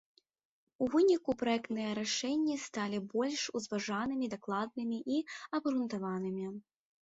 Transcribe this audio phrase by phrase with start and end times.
[0.85, 5.23] У выніку праектныя рашэнні сталі больш узважанымі, дакладнымі і
[5.61, 6.45] абгрунтаванымі.